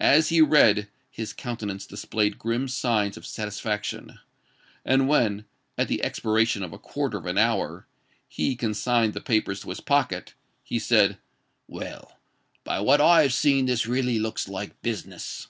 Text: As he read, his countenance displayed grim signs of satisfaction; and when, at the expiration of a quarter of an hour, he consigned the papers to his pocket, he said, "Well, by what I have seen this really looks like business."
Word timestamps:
As 0.00 0.30
he 0.30 0.40
read, 0.40 0.88
his 1.10 1.34
countenance 1.34 1.84
displayed 1.84 2.38
grim 2.38 2.68
signs 2.68 3.18
of 3.18 3.26
satisfaction; 3.26 4.18
and 4.82 5.06
when, 5.08 5.44
at 5.76 5.88
the 5.88 6.02
expiration 6.02 6.62
of 6.62 6.72
a 6.72 6.78
quarter 6.78 7.18
of 7.18 7.26
an 7.26 7.36
hour, 7.36 7.86
he 8.26 8.56
consigned 8.56 9.12
the 9.12 9.20
papers 9.20 9.60
to 9.60 9.68
his 9.68 9.80
pocket, 9.82 10.32
he 10.64 10.78
said, 10.78 11.18
"Well, 11.66 12.16
by 12.64 12.80
what 12.80 13.02
I 13.02 13.20
have 13.24 13.34
seen 13.34 13.66
this 13.66 13.84
really 13.84 14.18
looks 14.18 14.48
like 14.48 14.80
business." 14.80 15.48